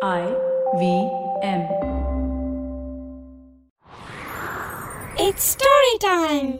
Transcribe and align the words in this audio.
I 0.00 0.24
V 0.78 0.82
M. 1.42 1.62
It's 5.16 5.44
story 5.54 5.94
time. 6.04 6.50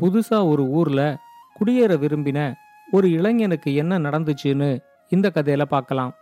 புதுசா 0.00 0.38
ஒரு 0.48 0.64
ஊர்ல 0.70 1.00
குடியேற 1.56 1.96
விரும்பின 2.02 2.38
ஒரு 2.92 3.08
இளைஞனுக்கு 3.10 3.74
என்ன 3.74 3.98
நடந்துச்சுன்னு 3.98 4.68
இந்த 5.12 5.30
கதையில 5.34 5.62
பார்க்கலாம் 5.62 6.12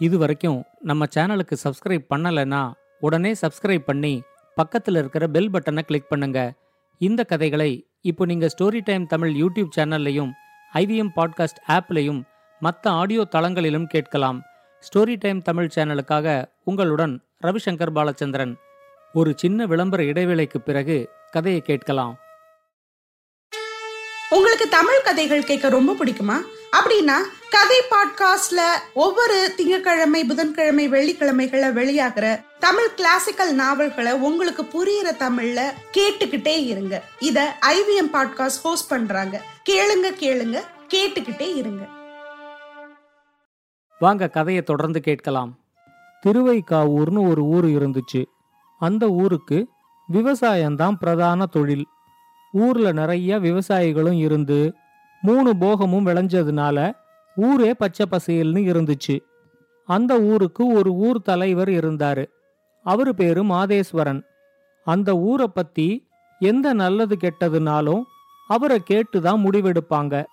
இது 0.00 0.18
வரைக்கும் 0.18 0.58
நம்ம 0.82 1.08
சேனலுக்கு 1.14 1.58
சப்ஸ்கிரைப் 1.64 2.06
பண்ணலைன்னா 2.14 2.62
உடனே 3.00 3.32
சப்ஸ்கிரைப் 3.42 3.84
பண்ணி 3.84 4.14
பக்கத்துல 4.56 4.98
இருக்கிற 4.98 5.28
பெல் 5.28 5.50
பட்டனை 5.50 5.82
கிளிக் 5.82 6.10
பண்ணுங்க 6.10 6.40
இந்த 7.00 7.24
கதைகளை 7.24 7.70
இப்போ 8.00 8.24
நீங்க 8.24 8.48
ஸ்டோரி 8.56 8.82
டைம் 8.84 9.06
தமிழ் 9.06 9.34
யூடியூப் 9.34 9.76
சேனல்லையும் 9.76 10.32
ஐவிஎம் 10.72 11.12
பாட்காஸ்ட் 11.16 11.62
ஆப்லையும் 11.68 12.22
மற்ற 12.60 12.90
ஆடியோ 12.92 13.24
தளங்களிலும் 13.32 13.86
கேட்கலாம் 13.86 14.40
ஸ்டோரி 14.82 15.16
டைம் 15.18 15.42
தமிழ் 15.42 15.70
சேனலுக்காக 15.74 16.44
உங்களுடன் 16.64 17.20
ரவிசங்கர் 17.42 17.92
பாலச்சந்திரன். 17.94 18.54
ஒரு 19.12 19.32
சின்ன 19.36 19.66
விளம்பர 19.66 20.02
இடைவேளைக்கு 20.02 20.58
பிறகு 20.64 21.08
கதையை 21.30 21.60
கேட்கலாம். 21.60 22.18
உங்களுக்கு 24.30 24.68
தமிழ் 24.68 25.02
கதைகள் 25.02 25.44
கேட்க 25.44 25.68
ரொம்ப 25.68 25.92
பிடிக்குமா? 25.92 26.42
அப்படின்னா 26.76 27.16
கதை 27.50 27.80
பாட்காஸ்ட்ல 27.90 28.60
ஒவ்வொரு 28.94 29.54
திங்கட்கிழமை 29.56 30.24
புதன்கிழமை 30.24 30.90
வெள்ளிக்கிழமைகள 30.90 31.72
வெளியாகிற 31.72 32.44
தமிழ் 32.58 32.94
கிளாசிக்கல் 32.94 33.54
நாவல்களை 33.54 34.12
உங்களுக்கு 34.12 34.62
புரியுற 34.62 35.06
தமிழ்ல 35.06 35.60
கேட்டுக்கிட்டே 35.92 36.64
இருங்க. 36.64 37.02
இத 37.18 37.56
ஐவிஎம் 37.60 38.14
பாட்காஸ்ட் 38.14 38.60
ஹோஸ்ட் 38.62 38.90
பண்றாங்க. 38.90 39.42
கேளுங்க 39.70 40.06
கேளுங்க 40.20 40.62
கேட்டுக்கிட்டே 40.88 41.56
இருங்க. 41.56 41.84
வாங்க 43.98 44.28
கதையை 44.28 44.62
தொடர்ந்து 44.62 45.00
கேட்கலாம். 45.00 45.58
திருவைக்காவூர்னு 46.26 47.28
ஒரு 47.28 47.44
ஊர் 47.44 47.64
இருந்துச்சு. 47.64 48.24
அந்த 48.78 49.08
ஊருக்கு 49.08 49.68
விவசாயம்தான் 50.12 50.94
பிரதான 50.98 51.46
தொழில். 51.46 51.86
ஊர்ல 52.52 52.92
நிறைய 52.92 53.38
விவசாயிகளும் 53.40 54.16
இருந்து 54.16 54.74
மூணு 55.20 55.56
போகமும் 55.56 56.06
விளைஞ்சதுனால 56.06 56.96
ஊரே 57.36 57.74
பச்சை 57.74 58.06
பசேல்னு 58.10 58.60
இருந்துச்சு. 58.60 59.20
அந்த 59.86 60.20
ஊருக்கு 60.20 60.66
ஒரு 60.66 60.92
ஊர் 60.92 61.22
தலைவர் 61.22 61.68
இருந்தாரு. 61.68 62.26
அவர் 62.82 63.14
பேரு 63.14 63.44
மாதேஸ்வரன். 63.44 64.22
அந்த 64.84 65.16
ஊரை 65.16 65.46
பத்தி 65.48 66.06
எந்த 66.38 66.72
நல்லது 66.72 67.16
கெட்டதுனாலும் 67.20 68.02
அவரை 68.48 68.82
கேட்டுதான் 68.90 69.46
முடிவெடுப்பாங்க. 69.46 70.24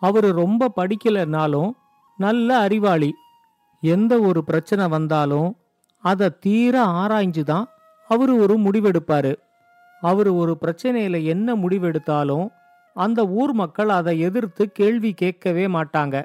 அவரு 0.00 0.32
ரொம்ப 0.32 0.70
படிக்கலைனாலும் 0.76 1.70
நல்ல 2.16 2.58
அறிவாளி. 2.58 3.14
எந்த 3.80 4.18
ஒரு 4.18 4.44
பிரச்சனை 4.44 4.88
வந்தாலும் 4.88 5.56
அதை 5.98 6.30
தீர 6.40 6.84
ஆராய்ஞ்சு 6.84 7.42
தான் 7.42 7.68
அவர் 8.08 8.30
ஒரு 8.30 8.60
முடிவெடுப்பாரு. 8.60 9.34
அவர் 10.00 10.28
ஒரு 10.28 10.58
பிரச்சனையில 10.60 11.24
என்ன 11.24 11.54
முடிவெடுத்தாலும் 11.54 12.48
அந்த 12.94 13.26
ஊர் 13.26 13.52
மக்கள் 13.52 13.88
அதை 13.88 14.20
எதிர்த்து 14.20 14.72
கேள்வி 14.72 15.12
கேட்கவே 15.12 15.66
மாட்டாங்க. 15.66 16.24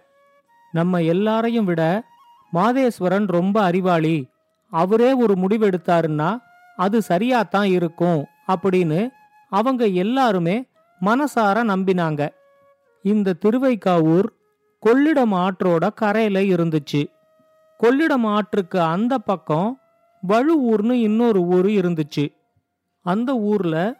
நம்ம 0.71 1.01
எல்லாரையும் 1.01 1.65
விட 1.65 2.03
மாதேஸ்வரன் 2.53 3.27
ரொம்ப 3.27 3.61
அறிவாளி. 3.61 4.27
அவரே 4.69 5.13
ஒரு 5.13 5.33
முடிவெடுத்தாருன்னா 5.33 6.37
அது 6.75 7.01
சரியாத்தான் 7.07 7.63
இருக்கும் 7.63 8.25
அப்படின்னு 8.47 9.09
அவங்க 9.49 9.85
எல்லாருமே 9.85 10.65
மனசார 11.01 11.63
நம்பினாங்க. 11.63 12.29
இந்த 13.01 13.35
திருவைக்காவூர் 13.45 14.27
கொள்ளிடம் 14.85 15.33
ஆற்றோட 15.33 15.93
கரையில 15.93 16.39
இருந்துச்சு. 16.39 17.05
கொள்ளிடம் 17.83 18.25
ஆற்றுக்கு 18.25 18.81
அந்த 18.81 19.17
பக்கம் 19.17 19.79
வழுவூர்னு 20.27 20.91
இன்னொரு 20.91 21.41
ஊர் 21.41 21.65
இருந்துச்சு. 21.65 22.35
அந்த 23.01 23.33
ஊர்ல 23.33 23.95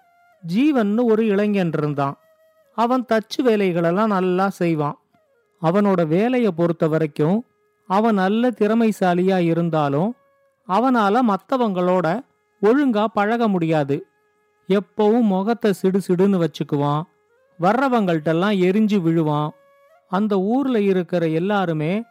ஜீவன்னு 0.48 1.04
ஒரு 1.04 1.26
இளைஞன் 1.26 1.72
இருந்தான். 1.78 2.18
அவன் 2.74 3.06
தச்சு 3.12 3.44
வேலைகளெல்லாம் 3.44 4.08
நல்லா 4.08 4.50
செய்வான். 4.50 5.00
அவனோட 5.62 6.08
வேலையை 6.08 6.52
பொறுத்த 6.52 6.88
வரைக்கும் 6.88 7.46
அவன் 7.88 8.16
நல்ல 8.16 8.50
திறமைசாலியா 8.50 9.38
இருந்தாலும் 9.38 10.16
அவனால 10.68 11.20
மத்தவங்களோட 11.28 12.20
ஒழுங்கா 12.62 13.06
பழக 13.06 13.48
முடியாது. 13.48 14.06
எப்பவும் 14.68 15.22
முகத்தை 15.22 15.74
சிடு 15.74 16.02
சிடுன்னு 16.08 16.48
வச்சுக்குவான். 16.48 17.02
வர்றவங்கள்ட்டெல்லாம் 17.62 18.58
எரிஞ்சு 18.60 19.02
விழுவான். 19.02 19.50
அந்த 20.10 20.40
ஊர்ல 20.40 20.82
இருக்கிற 20.82 21.28
எல்லாருமே 21.28 22.04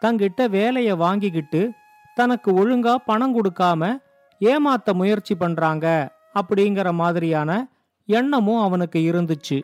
தங்கிட்ட 0.00 0.48
வேலைய 0.48 0.96
வாங்கிக்கிட்டு 0.96 1.70
தனக்கு 2.14 2.50
ஒழுங்கா 2.52 2.94
பணம் 2.94 3.44
கொடுக்காம 3.44 3.98
ஏமாத்த 4.40 4.92
முயற்சி 4.92 5.34
பண்றாங்க 5.34 6.12
அப்படிங்கிற 6.34 6.92
மாதிரியான 6.92 7.68
எண்ணமும் 8.06 8.62
அவனுக்கு 8.62 8.98
இருந்துச்சு. 9.12 9.62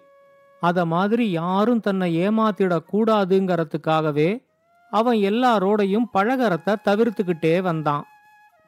அத 0.60 0.84
மாதிரி 0.84 1.30
யாரும் 1.30 1.80
தன்னை 1.80 2.28
ஏமாத்திடக் 2.28 2.84
கூடாதுங்கிறதுக்காகவே 2.92 4.44
அவன் 4.90 5.16
எல்லாரோடையும் 5.16 6.04
பழகறத 6.14 6.74
தவிர்த்துக்கிட்டே 6.84 7.60
வந்தான். 7.60 8.04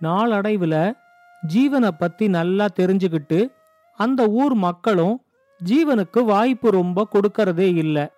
நாளடைவுல 0.03 0.93
ஜீவனை 1.55 1.89
பத்தி 1.89 2.29
நல்லா 2.29 2.67
தெரிஞ்சுக்கிட்டு 2.77 3.53
அந்த 3.97 4.27
ஊர் 4.27 4.55
மக்களும் 4.55 5.23
ஜீவனுக்கு 5.65 6.25
வாய்ப்பு 6.25 6.71
ரொம்ப 6.71 7.09
கொடுக்கறதே 7.13 7.75
இல்லை. 7.77 8.11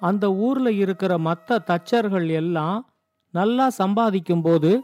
அந்த 0.00 0.32
ஊர்ல 0.32 0.72
இருக்கிற 0.72 1.18
மற்ற 1.18 1.58
தச்சர்கள் 1.66 2.30
எல்லாம் 2.30 2.94
நல்லா 3.30 3.68
சம்பாதிக்கும் 3.68 4.42
போது 4.42 4.82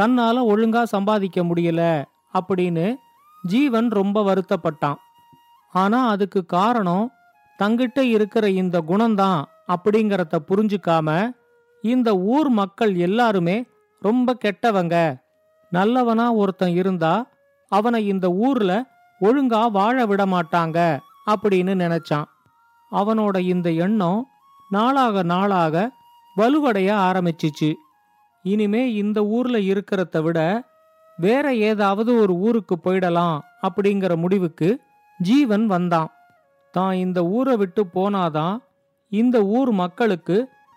தன்னால 0.00 0.36
ஒழுங்கா 0.48 0.82
சம்பாதிக்க 0.82 1.42
முடியல 1.42 2.04
அப்படின்னு 2.34 2.94
ஜீவன் 3.42 3.88
ரொம்ப 3.88 4.22
வருத்தப்பட்டான். 4.22 4.94
ஆனா 5.70 6.08
அதுக்கு 6.08 6.44
காரணம் 6.44 7.12
தங்கிட்ட 7.58 8.00
இருக்கிற 8.00 8.50
இந்த 8.50 8.80
குணம்தான் 8.80 9.44
அப்படிங்கறத 9.68 10.38
புரிஞ்சுக்காம 10.48 11.30
இந்த 11.82 12.16
ஊர் 12.16 12.48
மக்கள் 12.48 12.94
எல்லாருமே 12.94 13.66
ரொம்ப 14.00 14.36
கெட்டவங்க. 14.44 15.16
நல்லவனா 15.70 16.32
ஒருத்தன் 16.32 16.74
இருந்தா 16.74 17.26
அவனை 17.68 18.06
இந்த 18.06 18.30
ஊர்ல 18.30 18.84
ஒழுங்கா 19.20 19.70
வாழ 19.70 20.06
விட 20.06 20.24
மாட்டாங்க 20.24 20.98
அப்படின்னு 21.30 21.72
நினைச்சான். 21.84 22.24
அவனோட 22.92 23.38
இந்த 23.38 23.70
எண்ணம் 23.70 24.28
நாளாக 24.72 25.22
நாளாக 25.22 25.76
வலுவடைய 26.36 26.90
ஆரம்பிச்சிச்சு. 27.08 27.70
இனிமே 28.44 28.82
இந்த 28.94 29.18
ஊர்ல 29.24 29.56
இருக்கிறத 29.58 30.22
விட 30.22 30.38
வேற 31.16 31.46
ஏதாவது 31.54 32.10
ஒரு 32.20 32.34
ஊருக்கு 32.34 32.76
போயிடலாம் 32.84 33.36
அப்படிங்கிற 33.62 34.12
முடிவுக்கு 34.16 34.68
ஜீவன் 35.18 35.66
வந்தான். 35.66 36.10
தான் 36.74 36.94
இந்த 36.94 37.18
ஊரை 37.36 37.56
விட்டு 37.56 37.82
போனாதான் 37.94 38.54
இந்த 39.12 39.36
ஊர் 39.56 39.70
மக்களுக்கு 39.70 40.36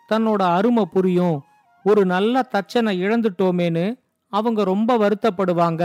தன்னோட 0.10 0.42
அருமை 0.58 0.86
புரியும். 0.86 1.38
ஒரு 1.84 2.06
நல்ல 2.06 2.42
தச்சனை 2.42 2.92
இழந்துட்டோமேன்னு 3.04 3.86
அவங்க 4.34 4.64
ரொம்ப 4.64 4.98
வருத்தப்படுவாங்க 4.98 5.84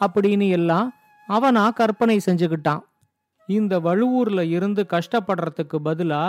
அப்படின்னு 0.00 0.48
எல்லாம் 0.48 0.88
அவனா 1.26 1.70
கற்பனை 1.70 2.16
செஞ்சுக்கிட்டான். 2.26 2.82
இந்த 3.46 3.74
வழுவூர்ல 3.80 4.42
இருந்து 4.48 4.86
கஷ்டப்படுறதுக்கு 4.88 5.76
பதிலா 5.84 6.24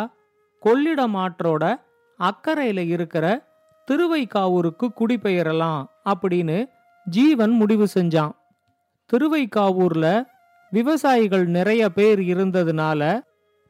கொள்ளிடம் 0.66 1.16
ஆற்றோட 1.16 1.82
அக்கறையில 2.20 2.88
இருக்கிற 2.88 3.26
திருவைக்காவூருக்கு 3.88 4.88
குடிபெயரலாம் 5.00 5.86
அப்படின்னு 6.06 6.70
ஜீவன் 7.06 7.52
முடிவு 7.52 7.88
செஞ்சான். 7.94 8.32
திருவைக்காவூர்ல 9.10 10.26
விவசாயிகள் 10.72 11.46
நிறைய 11.46 11.90
பேர் 11.90 12.20
இருந்ததுனால 12.20 13.22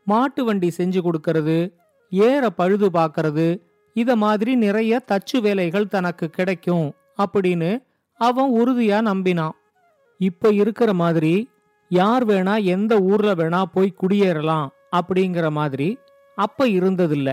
மாட்டு 0.05 0.45
வண்டி 0.45 0.71
செஞ்சு 0.77 0.99
கொடுக்கறது 1.03 1.73
ஏற 2.09 2.49
பழுது 2.49 2.89
பார்க்கறது 2.89 3.47
இத 3.93 4.15
மாதிரி 4.15 4.55
நிறைய 4.55 5.01
தச்சு 5.07 5.41
வேலைகள் 5.41 5.87
தனக்கு 5.87 6.29
கிடைக்கும் 6.29 6.93
அப்படின்னு 7.17 7.83
அவன் 8.13 8.51
உறுதியா 8.51 8.99
நம்பினான். 9.01 9.55
இப்ப 10.17 10.49
இருக்கிற 10.49 10.93
மாதிரி 10.93 11.49
யார் 11.89 12.25
வேணா 12.25 12.63
எந்த 12.63 12.99
ஊர்ல 12.99 13.31
வேணா 13.33 13.63
போய் 13.63 13.95
குடியேறலாம் 14.01 14.67
அப்படிங்கிற 14.95 15.51
மாதிரி 15.51 15.97
அப்ப 16.35 16.67
இருந்ததில்ல. 16.67 17.29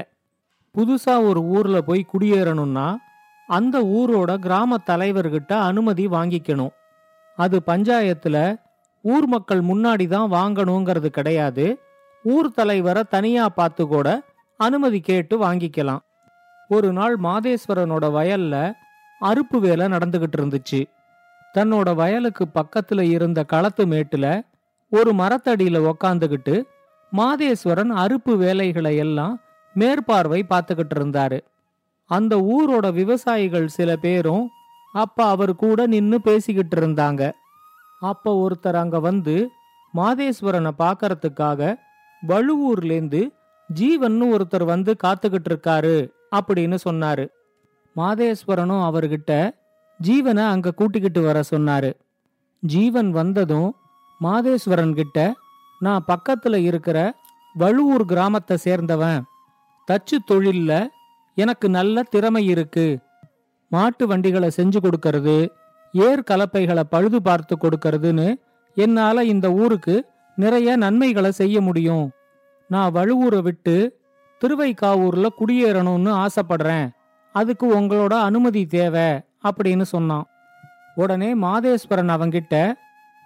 புதுசா 0.75 1.15
ஒரு 1.27 1.41
ஊர்ல 1.43 1.81
போய் 1.81 2.11
குடியேறணும்னா 2.13 2.97
அந்த 3.49 3.77
ஊரோட 3.81 4.37
கிராம 4.37 4.77
தலைவர்கிட்ட 4.87 5.53
அனுமதி 5.53 6.07
வாங்கிக்கணும். 6.07 6.75
அது 7.37 7.63
பஞ்சாயத்துல 7.67 8.57
ஊர் 9.03 9.27
மக்கள் 9.27 9.61
முன்னாடி 9.61 10.07
தான் 10.09 10.33
வாங்கணுங்கிறது 10.33 11.07
கிடையாது. 11.07 11.79
ஊர் 12.25 12.51
தலைவரை 12.53 13.03
தனியா 13.09 13.49
பார்த்து 13.49 13.87
கூட 13.87 14.09
அனுமதி 14.57 15.01
கேட்டு 15.01 15.35
வாங்கிக்கலாம். 15.45 16.03
ஒரு 16.69 16.93
நாள் 16.93 17.17
மாதேஸ்வரனோட 17.23 18.07
வயல்ல 18.17 18.73
அறுப்பு 19.21 19.59
வேலை 19.59 19.87
நடந்துகிட்டு 19.87 20.39
இருந்துச்சு. 20.39 20.81
தன்னோட 21.55 21.95
வயலுக்கு 21.95 22.47
பக்கத்துல 22.55 23.01
இருந்த 23.01 23.45
களத்து 23.45 23.87
மேட்டுல 23.87 24.27
ஒரு 24.93 25.15
மரத்தடியில 25.15 25.93
உக்காந்துகிட்டு 25.93 26.55
மாதேஸ்வரன் 27.17 27.93
அறுப்பு 28.03 28.37
வேலைகளை 28.37 28.97
எல்லாம் 28.97 29.41
மேற்பார்வை 29.75 30.47
பார்த்துக்கிட்டு 30.49 30.95
இருந்தாரு. 30.95 31.39
அந்த 32.11 32.37
ஊரோட 32.37 32.93
விவசாயிகள் 32.93 33.69
சில 33.69 33.97
பேரும் 33.97 34.45
அப்ப 34.93 35.25
அவர் 35.25 35.57
கூட 35.57 35.87
நின்னு 35.87 36.21
பேசிக்கிட்டு 36.21 36.77
இருந்தாங்க. 36.81 37.23
அப்ப 38.01 38.35
ஒருத்தர் 38.45 38.75
அங்க 38.75 38.99
வந்து 39.01 39.51
மாதேஸ்வரனை 39.95 40.71
பார்க்கறதுக்காக 40.79 41.77
வழுவூர்லேருந்து 42.23 43.23
ஜீவன்னு 43.75 44.27
ஒருத்தர் 44.35 44.65
வந்து 44.65 44.97
காத்துக்கிட்டு 45.05 45.51
இருக்காரு 45.51 45.97
அப்படின்னு 46.37 46.77
சொன்னாரு. 46.89 47.27
மாதேஸ்வரனும் 47.97 48.85
அவர்கிட்ட 48.89 49.33
ஜீவனை 50.01 50.45
அங்க 50.47 50.71
கூட்டிக்கிட்டு 50.71 51.21
வர 51.23 51.41
சொன்னாரு. 51.51 51.91
ஜீவன் 52.61 53.11
வந்ததும் 53.11 53.71
மாதேஸ்வரன் 54.21 54.95
கிட்ட 54.95 55.19
நான் 55.81 56.05
பக்கத்துல 56.07 56.57
இருக்கிற 56.57 56.99
வழுவூர் 57.55 58.05
கிராமத்தை 58.05 58.57
சேர்ந்தவன். 58.65 59.21
தச்சு 59.89 60.17
தொழில்ல 60.31 60.73
எனக்கு 61.35 61.67
நல்ல 61.71 62.03
திறமை 62.03 62.47
இருக்கு. 62.47 62.99
மாட்டு 63.69 64.07
வண்டிகளை 64.07 64.49
செஞ்சு 64.57 64.79
கொடுக்கறது 64.83 65.49
ஏர் 65.93 66.23
கலப்பைகளை 66.31 66.81
பழுது 66.81 67.23
பார்த்து 67.23 67.57
கொடுக்கறதுன்னு 67.57 68.29
என்னால 68.75 69.25
இந்த 69.25 69.47
ஊருக்கு 69.53 69.95
நிறைய 70.37 70.77
நன்மைகளை 70.77 71.31
செய்ய 71.31 71.61
முடியும். 71.61 72.11
நான் 72.69 72.95
வழுவூரை 72.95 73.41
விட்டு 73.43 73.77
திருவைக்காவூர்ல 74.41 75.27
குடியேறணும்னு 75.39 76.13
ஆசைப்படுறேன். 76.25 76.87
அதுக்கு 77.35 77.67
உங்களோட 77.81 78.13
அனுமதி 78.13 78.67
தேவை 78.67 79.09
அப்படின்னு 79.43 79.83
சொன்னான். 79.83 80.27
உடனே 80.95 81.35
மாதேஸ்வரன் 81.35 82.13
அவங்கிட்ட 82.15 82.73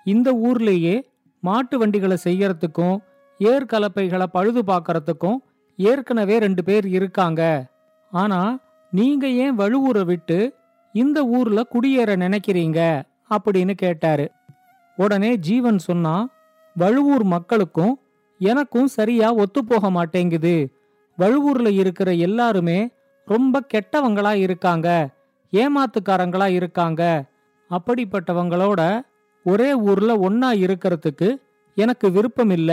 இந்த 0.04 0.32
ஊர்லேயே 0.32 0.96
மாட்டு 1.44 1.78
வண்டிகளை 1.78 2.16
செய்யறதுக்கும் 2.24 2.96
ஏர் 3.38 3.64
கலப்பைகளை 3.64 4.22
பழுது 4.22 4.62
பார்க்கறதுக்கும் 4.62 5.36
ஏற்கனவே 5.76 6.38
ரெண்டு 6.38 6.64
பேர் 6.64 6.86
இருக்காங்க. 6.86 7.66
ஆனா 8.10 8.58
நீங்க 8.90 9.28
ஏன் 9.28 9.58
வழுவூரை 9.58 10.04
விட்டு 10.04 10.54
இந்த 10.92 11.24
ஊர்ல 11.24 11.62
குடியேற 11.72 12.16
நினைக்கிறீங்க? 12.16 13.02
அப்படின்னு 13.30 13.70
கேட்டாரு. 13.70 14.30
உடனே 14.96 15.36
ஜீவன் 15.36 15.78
சொன்னா 15.78 16.28
வழுவூர் 16.76 17.24
மக்களுக்கும் 17.24 18.00
எனக்கும் 18.38 18.86
சரியா 18.86 19.34
ஒத்துப்போக 19.34 19.90
மாட்டேங்குது. 19.90 20.72
வழுவூர்ல 21.18 21.74
இருக்கிற 21.74 22.12
எல்லாருமே 22.12 22.90
ரொம்ப 23.26 23.62
கெட்டவங்களா 23.74 24.34
இருக்காங்க. 24.34 25.08
ஏமாத்துக்காரங்களா 25.52 26.48
இருக்காங்க. 26.48 27.24
அப்படிப்பட்டவங்களோட 27.70 29.00
ஒரே 29.46 29.70
ஊர்ல 29.90 30.12
ஒன்னா 30.26 30.50
இருக்கிறதுக்கு 30.64 31.28
எனக்கு 31.76 32.06
விருப்பம் 32.12 32.50
இல்ல 32.50 32.72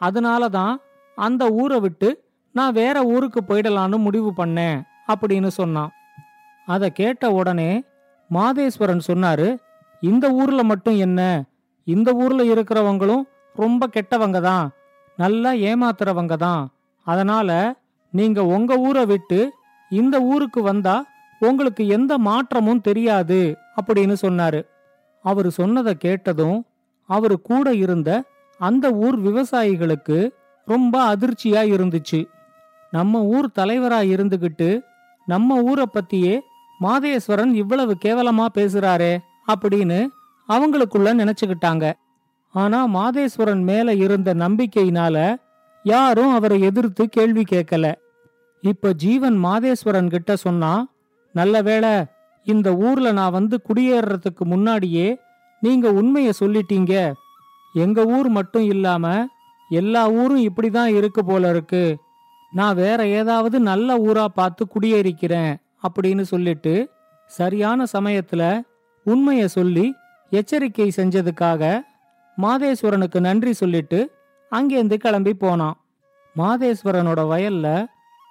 அதனால 0.00 0.48
தான் 0.48 0.74
அந்த 1.18 1.42
ஊரை 1.52 1.78
விட்டு 1.80 2.08
நான் 2.54 2.72
வேற 2.72 2.96
ஊருக்கு 3.04 3.40
போயிடலான்னு 3.48 3.98
முடிவு 3.98 4.30
பண்ணேன் 4.36 4.78
அப்படின்னு 5.08 5.46
சொன்னான். 5.46 5.90
அதை 6.68 6.88
கேட்ட 6.92 7.32
உடனே 7.32 7.70
மாதேஸ்வரன் 8.30 9.02
சொன்னாரு 9.08 9.48
இந்த 10.02 10.26
ஊர்ல 10.32 10.62
மட்டும் 10.62 10.96
என்ன? 10.96 11.20
இந்த 11.86 12.10
ஊர்ல 12.14 12.42
இருக்கிறவங்களும் 12.54 13.24
ரொம்ப 13.56 13.88
கெட்டவங்க 13.94 14.40
தான் 14.40 14.66
நல்லா 15.18 15.50
ஏமாத்துறவங்க 15.70 16.34
தான் 16.36 16.62
அதனால 17.06 17.50
நீங்க 18.12 18.40
உங்க 18.46 18.78
ஊரை 18.78 19.04
விட்டு 19.06 19.40
இந்த 19.90 20.16
ஊருக்கு 20.22 20.60
வந்தா 20.62 20.96
உங்களுக்கு 21.40 21.82
எந்த 21.88 22.12
மாற்றமும் 22.18 22.80
தெரியாது 22.80 23.40
அப்படின்னு 23.76 24.16
சொன்னாரு. 24.22 24.60
அவர் 25.22 25.50
சொன்னதை 25.50 25.94
கேட்டதும் 25.94 26.66
அவரு 27.06 27.40
கூட 27.40 27.74
இருந்த 27.74 28.10
அந்த 28.58 28.92
ஊர் 28.92 29.18
விவசாயிகளுக்கு 29.20 30.30
ரொம்ப 30.66 31.16
அதிர்ச்சியா 31.16 31.62
இருந்துச்சு. 31.74 32.26
நம்ம 32.90 33.22
ஊர் 33.24 33.48
தலைவரா 33.58 34.00
இருந்துகிட்டு 34.14 34.80
நம்ம 35.26 35.60
ஊரை 35.60 35.84
பத்தியே 35.92 36.40
மாதேஸ்வரன் 36.80 37.52
இவ்வளவு 37.52 37.96
கேவலமா 38.04 38.46
பேசுறாரே 38.54 39.18
அப்படின்னு 39.46 40.08
அவங்களுக்குள்ள 40.48 41.10
நினைச்சுக்கிட்டாங்க. 41.22 41.92
ஆனா 42.54 42.86
மாதேஸ்வரன் 42.86 43.62
மேல 43.62 43.94
இருந்த 43.94 44.34
நம்பிக்கையினால 44.34 45.36
யாரும் 45.82 46.32
அவரை 46.32 46.60
எதிர்த்து 46.60 47.08
கேள்வி 47.08 47.42
கேட்கல. 47.50 47.94
இப்ப 48.60 48.92
ஜீவன் 48.92 49.44
மாதேஸ்வரன் 49.44 50.10
கிட்ட 50.10 50.36
சொன்னா 50.36 50.88
நல்ல 51.32 51.62
வேளை 51.62 51.90
இந்த 52.44 52.76
ஊர்ல 52.76 53.12
நான் 53.12 53.30
வந்து 53.30 53.60
குடியேறதுக்கு 53.68 54.44
முன்னாடியே 54.44 55.18
நீங்க 55.60 55.92
உண்மைய 55.92 56.30
சொல்லிட்டீங்க. 56.40 57.12
எங்க 57.72 58.04
ஊர் 58.04 58.28
மட்டும் 58.28 58.62
இல்லாம 58.62 59.26
எல்லா 59.68 60.10
ஊரும் 60.10 60.48
இப்படிதான் 60.48 60.86
இருக்கு 60.86 61.24
போல 61.24 61.48
இருக்கு. 61.48 61.96
நான் 62.52 62.74
வேற 62.74 63.06
ஏதாவது 63.06 63.60
நல்ல 63.60 63.98
ஊரா 63.98 64.24
பார்த்து 64.24 64.66
குடியேறிக்கிறேன் 64.66 65.56
அப்படின்னு 65.88 66.20
சொல்லிட்டு 66.20 66.90
சரியான 67.26 67.84
சமயத்துல 67.92 68.62
உண்மைய 69.06 69.44
சொல்லி 69.44 69.94
எச்சரிக்கை 70.30 70.92
செஞ்சதுக்காக 70.96 71.82
மாதேஸ்வரனுக்கு 72.42 73.20
நன்றி 73.20 73.52
சொல்லிட்டு 73.52 74.12
அங்கேருந்து 74.50 74.94
கிளம்பி 74.94 75.34
போனான். 75.34 75.76
மாதேஸ்வரனோட 76.36 77.20
வயல்ல 77.32 77.86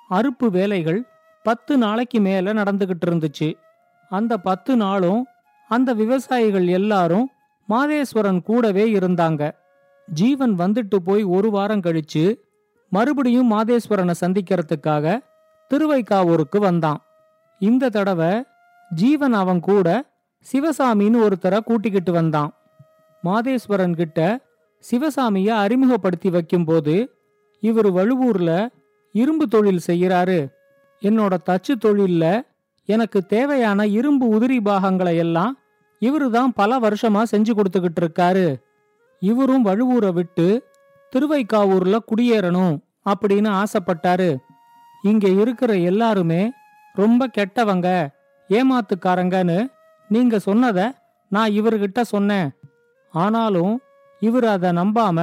அறுப்பு 0.10 0.48
வேலைகள் 0.48 1.06
பத்து 1.44 1.78
நாளைக்கு 1.78 2.20
மேல 2.20 2.54
நடந்துகிட்டு 2.54 3.06
இருந்துச்சு. 3.06 3.54
அந்த 4.10 4.38
பத்து 4.38 4.76
நாளும் 4.76 5.26
அந்த 5.68 5.94
விவசாயிகள் 5.94 6.68
எல்லாரும் 6.68 7.32
மாதேஸ்வரன் 7.70 8.42
கூடவே 8.42 8.94
இருந்தாங்க. 8.94 9.52
ஜீவன் 10.08 10.54
வந்துட்டு 10.58 10.96
போய் 10.96 11.24
ஒரு 11.24 11.50
வாரம் 11.52 11.80
கழிச்சு 11.80 12.40
மறுபடியும் 12.90 13.52
மாதேஸ்வரனை 13.52 14.14
சந்திக்கிறதுக்காக 14.22 15.20
திருவைக்காவூருக்கு 15.72 16.60
வந்தான். 16.60 17.02
இந்த 17.60 17.90
தடவை 17.90 18.44
ஜீவன் 18.90 19.34
அவன் 19.34 19.60
கூட 19.60 19.88
சிவசாமின்னு 20.46 21.20
ஒருத்தரை 21.26 21.60
கூட்டிக்கிட்டு 21.60 22.12
வந்தான். 22.12 22.52
மாதேஸ்வரன் 23.24 23.96
கிட்ட 23.96 24.48
சிவசாமிய 24.84 25.48
அறிமுகப்படுத்தி 25.48 26.30
வைக்கும்போது 26.30 27.14
இவர் 27.60 27.90
வழுவூர்ல 27.94 28.70
இரும்பு 29.12 29.48
தொழில் 29.48 29.86
செய்யறாரு 29.88 30.40
என்னோட 31.02 31.34
தச்சு 31.46 31.74
தொழில்ல 31.86 32.24
எனக்கு 32.94 33.20
தேவையான 33.34 33.86
இரும்பு 33.98 34.26
உதிரி 34.36 34.58
பாகங்களை 34.68 35.16
எல்லாம் 35.16 35.54
இவரு 36.02 36.28
தான் 36.30 36.52
பல 36.60 36.80
வருஷமா 36.80 37.22
செஞ்சு 37.32 37.54
கொடுத்துக்கிட்டு 37.54 38.02
இருக்காரு. 38.04 38.46
இவரும் 39.22 39.66
வழுவூரை 39.66 40.12
விட்டு 40.14 40.48
திருவைக்காவூர்ல 41.14 41.98
குடியேறணும் 42.10 42.76
அப்படின்னு 43.12 43.50
ஆசைப்பட்டாரு. 43.62 44.30
இங்க 45.04 45.28
இருக்கிற 45.42 45.72
எல்லாருமே 45.90 46.42
ரொம்ப 46.96 47.28
கெட்டவங்க 47.38 47.90
ஏமாத்துக்காரங்கன்னு 48.50 49.60
நீங்க 50.10 50.38
சொன்னத 50.46 50.80
நான் 51.32 51.56
இவர்கிட்ட 51.60 52.02
சொன்னேன். 52.14 52.50
ஆனாலும் 53.14 53.74
இவர் 54.20 54.48
அதை 54.56 54.70
நம்பாம 54.80 55.20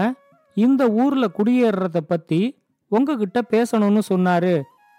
இந்த 0.56 0.82
ஊர்ல 1.02 1.24
குடியேறத 1.38 2.00
பத்தி 2.12 2.40
உங்ககிட்ட 2.92 3.38
பேசணும்னு 3.50 4.02
சொன்னாரு. 4.12 4.54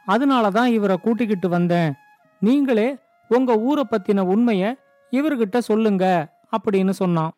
அதனால 0.08 0.50
தான் 0.58 0.70
இவரை 0.78 0.98
கூட்டிக்கிட்டு 0.98 1.50
வந்தேன். 1.50 1.90
நீங்களே 2.39 2.98
உங்க 3.27 3.56
ஊரை 3.56 3.84
பத்தின 3.89 4.25
உண்மைய 4.34 4.79
இவர்கிட்ட 5.12 5.58
சொல்லுங்க 5.58 6.27
அப்படின்னு 6.58 6.89
சொன்னான். 6.89 7.32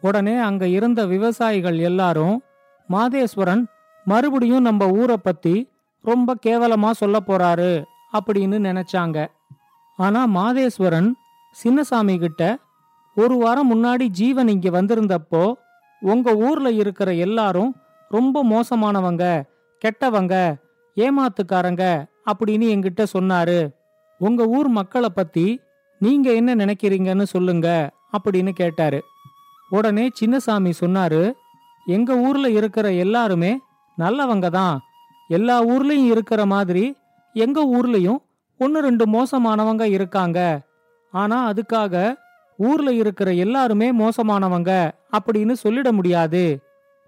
உடனே 0.00 0.36
அங்க 0.36 0.66
இருந்த 0.66 1.06
விவசாயிகள் 1.06 1.78
எல்லாரும் 1.78 2.42
மாதேஸ்வரன் 2.88 3.64
மறுபடியும் 4.04 4.62
நம்ம 4.62 4.88
ஊரை 4.88 5.16
பத்தி 5.16 5.70
ரொம்ப 6.00 6.34
கேவலமா 6.46 6.90
சொல்ல 6.90 7.18
போறாரு 7.26 7.84
அப்படின்னு 8.12 8.58
நினைச்சாங்க. 8.68 9.26
ஆனா 9.96 10.26
மாதேஸ்வரன் 10.26 11.12
சின்னசாமி 11.64 12.18
கிட்ட 12.18 12.58
ஒரு 13.14 13.36
வாரம் 13.36 13.70
முன்னாடி 13.72 14.06
ஜீவன் 14.06 14.48
இங்க 14.48 14.70
வந்திருந்தப்போ 14.70 15.52
உங்க 16.00 16.34
ஊர்ல 16.34 16.70
இருக்கிற 16.70 17.14
எல்லாரும் 17.14 17.74
ரொம்ப 18.08 18.44
மோசமானவங்க 18.44 19.42
கெட்டவங்க 19.82 20.34
ஏமாத்துக்காரங்க 20.96 21.84
அப்படின்னு 22.32 22.66
என்கிட்ட 22.74 23.06
சொன்னாரு. 23.12 23.60
உங்க 24.26 24.42
ஊர் 24.46 24.68
மக்களை 24.68 25.08
பத்தி 25.08 25.60
நீங்க 25.98 26.32
என்ன 26.32 26.54
நினைக்கிறீங்கன்னு 26.54 27.22
சொல்லுங்க 27.22 27.90
அப்படின்னு 28.12 28.50
கேட்டாரு. 28.50 29.02
உடனே 29.68 30.10
சின்னசாமி 30.20 30.72
சொன்னாரு 30.80 31.32
எங்க 31.86 32.16
ஊர்ல 32.16 32.50
இருக்கிற 32.50 32.92
எல்லாருமே 32.92 33.58
நல்லவங்க 33.98 34.48
தான். 34.50 34.80
எல்லா 35.28 35.56
ஊர்லயும் 35.64 36.06
இருக்கிற 36.06 36.46
மாதிரி 36.46 36.96
எங்க 37.32 37.64
ஊர்லயும் 37.76 38.18
ஒன்னு 38.58 38.80
ரெண்டு 38.80 39.04
மோசமானவங்க 39.06 39.82
இருக்காங்க. 39.82 40.38
ஆனா 41.12 41.52
அதுக்காக 41.52 42.14
ஊர்ல 42.56 42.92
இருக்கிற 42.92 43.32
எல்லாருமே 43.44 43.88
மோசமானவங்க 43.92 44.70
அப்படின்னு 45.18 45.54
சொல்லிட 45.64 45.92
முடியாது. 45.92 46.44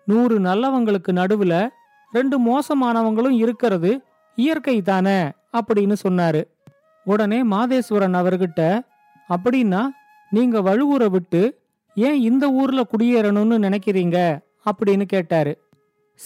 நூறு 0.04 0.40
நல்லவங்களுக்கு 0.40 1.12
நடுவுல 1.20 1.68
ரெண்டு 2.12 2.36
மோசமானவங்களும் 2.40 3.36
இருக்கிறது 3.44 4.00
இயற்கை 4.36 4.82
தானே 4.82 5.18
அப்படின்னு 5.52 5.96
சொன்னாரு. 6.08 6.42
உடனே 7.04 7.44
மாதேஸ்வரன் 7.44 8.16
அவர்கிட்ட 8.18 8.80
அப்படின்னா 9.28 9.86
நீங்க 10.30 10.60
வழுவூரை 10.60 11.10
விட்டு 11.10 11.60
ஏன் 11.94 12.20
இந்த 12.20 12.48
ஊர்ல 12.48 12.82
குடியேறணும்னு 12.82 13.58
நினைக்கிறீங்க? 13.66 14.38
அப்படின்னு 14.70 15.02
கேட்டாரு. 15.02 15.58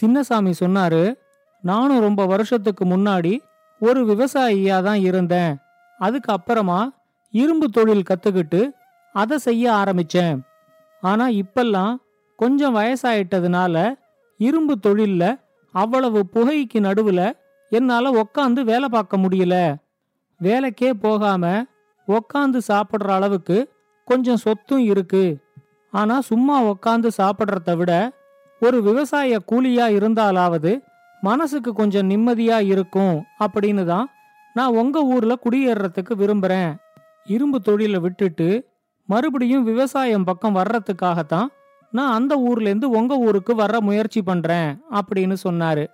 சின்னசாமி 0.00 0.52
சொன்னாரு 0.60 1.14
நானும் 1.62 2.00
ரொம்ப 2.00 2.26
வருஷத்துக்கு 2.26 2.84
முன்னாடி 2.84 3.38
ஒரு 3.80 4.04
விவசாயியா 4.04 4.82
தான் 4.82 5.00
இருந்தேன். 5.00 5.56
அதுக்கு 5.98 6.32
அப்புறமா 6.32 6.92
இரும்பு 7.30 7.68
தொழில் 7.68 8.02
கத்துக்கிட்டு 8.02 8.70
அதை 9.12 9.38
செய்ய 9.38 9.70
ஆரம்பிச்சேன். 9.72 10.40
ஆனா 11.00 11.28
இப்பெல்லாம் 11.28 11.96
கொஞ்சம் 12.36 12.76
வயசாயிட்டதுனால 12.76 13.94
இரும்பு 14.36 14.78
தொழில்ல 14.82 15.40
அவ்வளவு 15.72 16.26
புகைக்கு 16.34 16.80
நடுவுல 16.80 17.32
என்னால 17.70 18.10
உக்காந்து 18.10 18.60
வேலை 18.62 18.88
பார்க்க 18.88 19.16
முடியல. 19.16 19.74
வேலைக்கே 20.42 20.90
போகாம 20.90 21.44
உக்காந்து 22.08 22.58
சாப்பிடுற 22.68 23.08
அளவுக்கு 23.08 23.56
கொஞ்சம் 24.08 24.36
சொத்தும் 24.36 24.84
இருக்கு. 24.84 25.24
ஆனா 25.92 26.20
சும்மா 26.20 26.56
உக்காந்து 26.62 27.08
சாப்பிடுறத 27.18 27.76
விட 27.76 27.92
ஒரு 28.60 28.82
விவசாய 28.82 29.40
கூலியா 29.52 29.86
இருந்தாலாவது 29.98 30.72
மனசுக்கு 31.20 31.72
கொஞ்சம் 31.72 32.10
நிம்மதியா 32.10 32.58
இருக்கும் 32.72 33.16
அப்படின்னு 33.44 33.84
தான் 33.84 34.08
நான் 34.54 34.76
உங்க 34.80 34.98
ஊர்ல 35.02 35.34
குடியேறத்துக்கு 35.44 36.14
விரும்புறேன். 36.18 36.72
இரும்பு 37.24 37.60
தொழிலை 37.60 38.00
விட்டுட்டு 38.00 38.48
மறுபடியும் 39.08 39.64
விவசாயம் 39.64 40.24
பக்கம் 40.24 40.56
வர்றதுக்காகத்தான் 40.56 41.48
நான் 41.92 42.12
அந்த 42.12 42.32
ஊர்லேருந்து 42.48 42.84
உங்க 42.84 43.16
ஊருக்கு 43.16 43.52
வர்ற 43.54 43.78
முயற்சி 43.78 44.22
பண்றேன் 44.22 44.70
அப்படின்னு 44.90 45.36
சொன்னாரு. 45.44 45.84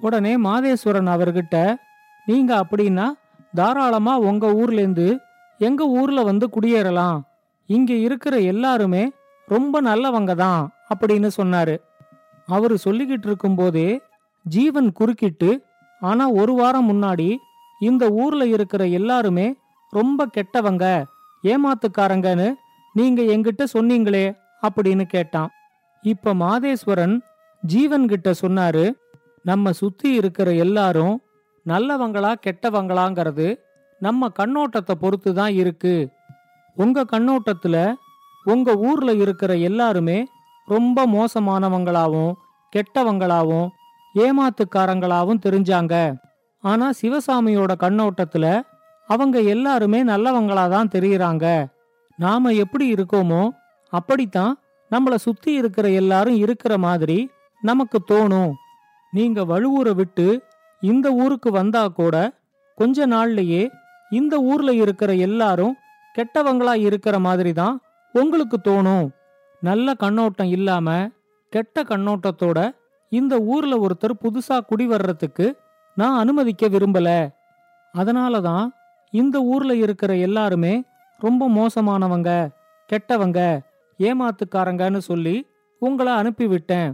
உடனே 0.00 0.32
மாதேஸ்வரன் 0.36 1.10
அவர்கிட்ட 1.14 1.76
நீங்க 2.26 2.52
அப்படின்னா 2.62 3.06
தாராளமா 3.54 4.18
உங்க 4.18 4.46
ஊர்லேருந்து 4.52 5.18
எங்க 5.58 5.84
ஊர்ல 5.84 6.22
வந்து 6.22 6.48
குடியேறலாம். 6.48 7.20
இங்க 7.66 7.94
இருக்கிற 7.94 8.38
எல்லாருமே 8.40 9.12
ரொம்ப 9.46 9.82
நல்லவங்க 9.82 10.34
தான் 10.34 10.70
அப்படின்னு 10.94 11.30
சொன்னாரு. 11.36 11.78
அவரு 12.46 12.78
சொல்லிக்கிட்டு 12.84 13.26
இருக்கும்போதே 13.26 14.00
ஜீவன் 14.42 14.92
குறுக்கிட்டு 14.92 15.64
ஆனா 16.00 16.30
ஒரு 16.30 16.54
வாரம் 16.54 16.88
முன்னாடி 16.92 17.36
இந்த 17.80 18.10
ஊர்ல 18.10 18.46
இருக்கிற 18.46 18.86
எல்லாருமே 18.86 19.54
ரொம்ப 19.90 20.26
கெட்டவங்க 20.26 21.04
ஏமாத்துக்காரங்கன்னு 21.44 22.52
நீங்க 22.92 23.22
எங்கிட்ட 23.22 23.64
சொன்னீங்களே 23.72 24.36
அப்படின்னு 24.62 25.02
கேட்டான். 25.02 25.50
இப்ப 26.02 26.34
மாதேஸ்வரன் 26.34 27.20
ஜீவன்கிட்ட 27.72 28.32
சொன்னாரு 28.42 28.92
நம்ம 29.42 29.72
சுத்தி 29.72 30.12
இருக்கிற 30.12 30.52
எல்லாரும் 30.52 31.22
நல்லவங்களா 31.70 32.30
கெட்டவங்களாங்கிறது 32.46 33.48
நம்ம 34.00 34.28
கண்ணோட்டத்தை 34.38 34.94
பொறுத்து 35.00 35.30
தான் 35.34 35.54
இருக்கு. 35.54 35.94
உங்க 36.76 37.04
கண்ணோட்டத்துல 37.12 37.76
உங்க 38.44 38.74
ஊர்ல 38.88 39.10
இருக்கிற 39.14 39.52
எல்லாருமே 39.68 40.18
ரொம்ப 40.66 41.06
மோசமானவங்களாவும் 41.06 42.32
கெட்டவங்களாவும் 42.72 43.68
ஏமாத்துக்காரங்களாவும் 44.14 45.42
தெரிஞ்சாங்க. 45.46 45.94
ஆனா 46.64 46.86
சிவசாமியோட 47.00 47.72
கண்ணோட்டத்துல 47.84 48.46
அவங்க 49.08 49.38
எல்லாருமே 49.54 50.00
நல்லவங்களா 50.04 50.64
தான் 50.68 50.92
தெரியுறாங்க. 50.94 51.46
நாம 52.18 52.52
எப்படி 52.52 52.86
இருக்கோமோ 52.92 53.42
அப்படித்தான் 53.92 54.54
நம்மள 54.90 55.14
சுத்தி 55.26 55.50
இருக்கிற 55.52 55.86
எல்லாரும் 56.00 56.38
இருக்கிற 56.44 56.72
மாதிரி 56.78 57.18
நமக்கு 57.62 57.98
தோணும். 58.10 58.52
நீங்க 59.12 59.40
வழுவூரை 59.44 59.92
விட்டு 59.94 60.26
இந்த 60.80 61.12
ஊருக்கு 61.12 61.50
வந்தா 61.50 61.88
கூட 61.88 62.16
கொஞ்ச 62.74 63.06
நாள்லயே 63.06 63.68
இந்த 64.10 64.38
ஊர்ல 64.40 64.72
இருக்கிற 64.72 65.14
எல்லாரும் 65.14 65.76
கெட்டவங்களா 66.14 66.74
இருக்கிற 66.74 67.18
மாதிரி 67.18 67.52
தான் 67.52 67.80
உங்களுக்கு 68.12 68.58
தோணும். 68.64 69.08
நல்ல 69.60 69.94
கண்ணோட்டம் 69.94 70.46
இல்லாம 70.46 71.08
கெட்ட 71.50 71.82
கண்ணோட்டத்தோட 71.82 72.70
இந்த 73.08 73.38
ஊர்ல 73.38 73.74
ஒருத்தர் 73.76 74.20
புதுசா 74.24 74.60
குடி 74.60 74.86
வர்றதுக்கு 74.86 75.58
நான் 75.94 76.18
அனுமதிக்க 76.18 76.68
விரும்பல. 76.68 77.28
அதனால 77.92 78.40
தான் 78.40 78.74
இந்த 79.10 79.40
ஊர்ல 79.42 79.74
இருக்கிற 79.74 80.16
எல்லாருமே 80.16 80.82
ரொம்ப 81.18 81.48
மோசமானவங்க 81.48 82.48
கெட்டவங்க 82.92 83.60
ஏமாத்துக்காரங்கன்னு 83.98 84.98
சொல்லி 84.98 85.46
உங்களை 85.78 86.12
அனுப்பிவிட்டேன். 86.12 86.92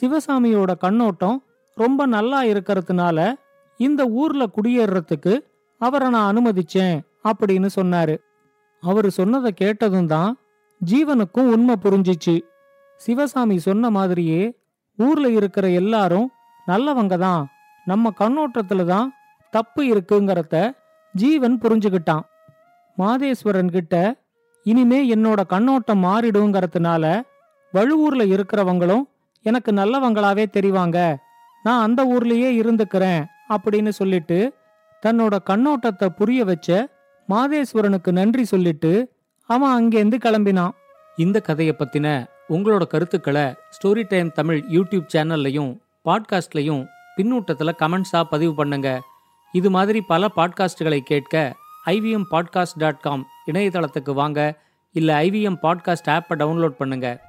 சிவசாமியோட 0.00 0.72
கண்ணோட்டம் 0.78 1.45
ரொம்ப 1.76 2.06
நல்லா 2.06 2.42
இருக்கறதுனால 2.42 3.34
இந்த 3.76 4.04
ஊர்ல 4.06 4.44
குடியேறதுக்கு 4.56 5.38
அவரை 5.78 6.10
நான் 6.10 6.28
அனுமதிச்சேன் 6.30 6.96
அப்படின்னு 7.28 7.68
சொன்னாரு. 7.78 8.14
அவரு 8.80 9.10
சொன்னதை 9.10 9.52
கேட்டதும் 9.52 10.06
தான் 10.06 10.38
ஜீவனுக்கும் 10.90 11.50
உண்மை 11.54 11.74
புரிஞ்சிச்சு. 11.82 12.40
சிவசாமி 12.96 13.58
சொன்ன 13.58 13.90
மாதிரியே 13.90 14.58
ஊர்ல 14.96 15.28
இருக்கிற 15.28 15.68
எல்லாரும் 15.68 16.32
நல்லவங்க 16.66 17.16
தான். 17.18 17.42
நம்ம 17.84 18.12
கண்ணோட்டத்துல 18.18 18.84
தான் 18.84 19.14
தப்பு 19.50 19.82
இருக்குங்கிறத 19.84 20.72
ஜீவன் 21.12 21.58
புரிஞ்சுக்கிட்டான். 21.62 22.24
மாதேஸ்வரன் 22.98 23.70
கிட்ட 23.70 23.94
இனிமே 24.62 25.14
என்னோட 25.14 25.40
கண்ணோட்டம் 25.46 26.04
மாறிடுங்கிறதுனால 26.04 27.22
வழுவூர்ல 27.74 28.22
இருக்கிறவங்களும் 28.34 29.04
எனக்கு 29.42 29.72
நல்லவங்களாவே 29.72 30.44
தெரிவாங்க. 30.50 31.16
நான் 31.66 31.82
அந்த 31.82 32.00
ஊர்லயே 32.04 32.50
இருந்துக்கிறேன் 32.60 33.22
அப்படின்னு 33.48 33.88
சொல்லிட்டு 33.88 34.54
தன்னோட 35.02 35.34
கண்ணோட்டத்தை 35.50 36.06
புரிய 36.08 36.44
வச்ச 36.44 36.88
மாதேஸ்வரனுக்கு 37.28 38.10
நன்றி 38.12 38.44
சொல்லிட்டு 38.44 39.12
அவன் 39.46 39.72
அங்கேருந்து 39.76 40.18
கிளம்பினான். 40.24 40.70
இந்த 41.16 41.40
கதையை 41.40 41.74
பத்தின 41.78 42.26
உங்களோட 42.48 42.86
கருத்துக்களை 42.86 43.54
ஸ்டோரி 43.76 44.04
டைம் 44.08 44.32
தமிழ் 44.32 44.64
யூடியூப் 44.72 45.06
சேனல்லையும் 45.14 45.72
பாட்காஸ்ட்லையும் 46.04 46.82
பின்னூட்டத்துல 47.16 47.72
கமெண்ட்ஸா 47.78 48.22
பதிவு 48.22 48.54
பண்ணுங்க. 48.54 49.02
இது 49.52 49.70
மாதிரி 49.70 50.00
பல 50.00 50.28
பாட்காஸ்டுகளை 50.36 50.98
கேட்க 50.98 51.54
ஐவிஎம் 51.86 52.28
பாட்காஸ்ட் 52.30 52.78
டாட் 52.78 53.00
காம் 53.00 53.26
இணையதளத்துக்கு 53.52 54.12
வாங்க. 54.12 54.40
இல்லை 54.92 55.14
ஐவிஎம் 55.26 55.58
பாட்காஸ்ட் 55.62 56.12
ஆப்பை 56.16 56.36
டவுன்லோட் 56.42 56.80
பண்ணுங்க. 56.80 57.25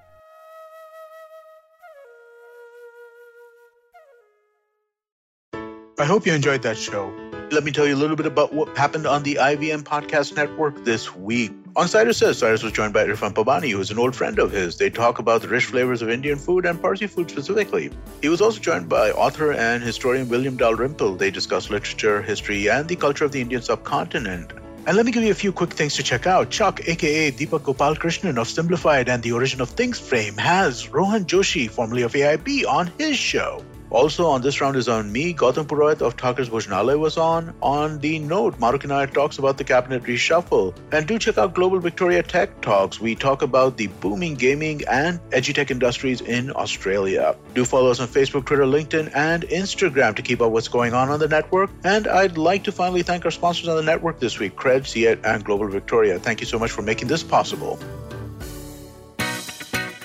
I 6.00 6.06
hope 6.06 6.28
you 6.28 6.34
enjoyed 6.34 6.62
that 6.62 6.78
show. 6.78 7.12
Let 7.50 7.64
me 7.64 7.72
tell 7.72 7.88
you 7.88 7.96
a 7.96 7.98
little 7.98 8.16
bit 8.16 8.28
about 8.28 8.54
what 8.54 8.78
happened 8.78 9.08
on 9.08 9.24
the 9.24 9.40
IVM 9.42 9.82
Podcast 9.82 10.36
Network 10.36 10.86
this 10.86 11.16
week. 11.16 11.52
On 11.76 11.88
Cyrus 11.88 12.20
Says, 12.20 12.38
Cyrus 12.38 12.62
was 12.62 12.72
joined 12.72 12.94
by 12.94 13.08
Irfan 13.08 13.34
Pabani, 13.34 13.72
who 13.72 13.80
is 13.80 13.90
an 13.90 13.98
old 13.98 14.16
friend 14.16 14.38
of 14.38 14.52
his. 14.52 14.78
They 14.78 14.92
talk 14.92 15.18
about 15.18 15.42
the 15.42 15.48
rich 15.48 15.66
flavors 15.66 16.04
of 16.04 16.12
Indian 16.12 16.38
food 16.38 16.68
and 16.68 16.80
Parsi 16.80 17.08
food 17.08 17.32
specifically. 17.32 17.90
He 18.22 18.30
was 18.30 18.42
also 18.42 18.60
joined 18.60 18.88
by 18.88 19.10
author 19.10 19.54
and 19.54 19.82
historian 19.82 20.30
William 20.30 20.56
Dalrymple. 20.56 21.16
They 21.16 21.32
discuss 21.32 21.72
literature, 21.72 22.22
history, 22.22 22.70
and 22.70 22.88
the 22.88 22.96
culture 22.96 23.26
of 23.26 23.32
the 23.32 23.42
Indian 23.42 23.64
subcontinent. 23.64 24.52
And 24.86 24.96
let 24.96 25.04
me 25.04 25.12
give 25.12 25.24
you 25.24 25.32
a 25.32 25.42
few 25.44 25.52
quick 25.52 25.74
things 25.74 25.96
to 25.96 26.04
check 26.04 26.28
out. 26.28 26.52
Chuck, 26.52 26.88
aka 26.88 27.32
Deepak 27.32 27.64
Gopal 27.64 27.96
Krishnan 27.96 28.38
of 28.38 28.48
Simplified 28.48 29.10
and 29.10 29.24
the 29.24 29.32
Origin 29.32 29.62
of 29.62 29.70
Things 29.70 29.98
frame, 30.00 30.38
has 30.38 30.90
Rohan 30.90 31.26
Joshi, 31.26 31.68
formerly 31.68 32.04
of 32.04 32.14
AIB, 32.14 32.68
on 32.68 32.92
his 33.00 33.18
show. 33.18 33.66
Also 33.90 34.28
on 34.28 34.42
this 34.42 34.60
round 34.62 34.76
is 34.76 34.88
on 34.88 35.12
me. 35.12 35.34
Gautam 35.34 35.66
Purohit 35.66 36.02
of 36.02 36.18
Talkers 36.18 36.50
Bhojnalaya 36.50 37.00
was 37.00 37.18
on. 37.18 37.54
On 37.62 38.00
the 38.00 38.20
note, 38.20 38.60
Maruk 38.60 38.90
I 38.92 39.06
talks 39.06 39.38
about 39.38 39.58
the 39.58 39.64
cabinet 39.64 40.04
reshuffle. 40.04 40.74
And 40.92 41.08
do 41.08 41.18
check 41.20 41.38
out 41.38 41.54
Global 41.54 41.80
Victoria 41.80 42.24
Tech 42.24 42.62
Talks. 42.62 43.00
We 43.00 43.16
talk 43.16 43.42
about 43.42 43.78
the 43.78 43.88
booming 43.88 44.36
gaming 44.36 44.82
and 44.88 45.20
edutech 45.32 45.72
industries 45.72 46.22
in 46.22 46.52
Australia. 46.52 47.36
Do 47.54 47.66
follow 47.66 47.92
us 47.92 48.00
on 48.00 48.08
Facebook, 48.08 48.46
Twitter, 48.46 48.66
LinkedIn, 48.66 49.12
and 49.16 49.44
Instagram 49.44 50.16
to 50.16 50.22
keep 50.22 50.42
up 50.42 50.52
what's 50.52 50.68
going 50.68 50.94
on 50.94 51.10
on 51.10 51.20
the 51.20 51.28
network. 51.28 51.70
And 51.84 52.08
I'd 52.08 52.38
like 52.38 52.64
to 52.66 52.72
finally 52.72 53.04
thank 53.04 53.26
our 53.26 53.32
sponsors 53.32 53.68
on 53.68 53.78
the 53.78 53.84
network 53.84 54.20
this 54.20 54.40
week, 54.40 54.56
Cred, 54.56 54.82
Ciet, 54.82 55.20
and 55.24 55.44
Global 55.44 55.68
Victoria. 55.68 56.20
Thank 56.20 56.40
you 56.42 56.48
so 56.48 56.60
much 56.60 56.72
for 56.72 56.82
making 56.82 57.08
this 57.08 57.24
possible. 57.24 57.80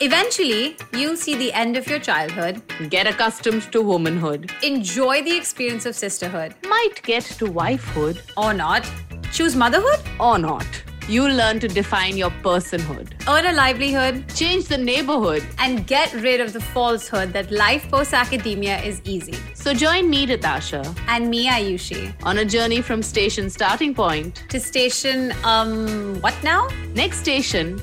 Eventually, 0.05 0.77
you'll 0.93 1.17
see 1.17 1.37
the 1.37 1.53
end 1.53 1.77
of 1.77 1.87
your 1.87 2.01
childhood, 2.01 2.61
Get 2.91 3.07
accustomed 3.07 3.71
to 3.71 3.81
womanhood. 3.81 4.51
enjoy 4.65 5.23
the 5.23 5.37
experience 5.37 5.87
of 5.87 5.95
sisterhood, 5.95 6.57
Might 6.69 7.01
get 7.05 7.23
to 7.39 7.45
wifehood 7.47 8.21
or 8.37 8.53
not, 8.53 8.85
choose 9.33 9.55
motherhood, 9.55 10.01
or 10.19 10.39
not. 10.39 10.67
You'll 11.09 11.33
learn 11.37 11.61
to 11.61 11.69
define 11.69 12.17
your 12.17 12.31
personhood. 12.43 13.13
earn 13.29 13.47
a 13.47 13.53
livelihood, 13.53 14.25
Change 14.35 14.65
the 14.65 14.77
neighborhood. 14.79 15.45
and 15.59 15.87
get 15.87 16.13
rid 16.15 16.41
of 16.41 16.53
the 16.53 16.61
falsehood 16.61 17.33
that 17.33 17.53
life 17.53 17.89
post 17.89 18.13
academia 18.13 18.83
is 18.83 19.01
easy. 19.05 19.37
So 19.55 19.73
join 19.73 20.11
me, 20.11 20.27
Ritasha, 20.27 20.83
And 21.07 21.31
me, 21.31 21.47
Ayushi, 21.49 22.13
on 22.25 22.39
a 22.39 22.45
journey 22.45 22.81
from 22.83 23.03
station 23.05 23.49
starting 23.51 23.95
point. 23.95 24.43
to 24.49 24.59
station, 24.59 25.33
um, 25.45 26.21
what 26.21 26.35
now? 26.43 26.67
Next 26.95 27.19
station, 27.21 27.81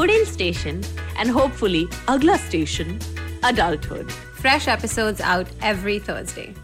Pudin 0.00 0.24
station, 0.24 0.82
and 1.18 1.28
hopefully 1.28 1.86
Agla 2.08 2.38
station, 2.38 2.98
adulthood. 3.42 4.10
Fresh 4.10 4.66
episodes 4.66 5.20
out 5.20 5.46
every 5.60 5.98
Thursday. 5.98 6.54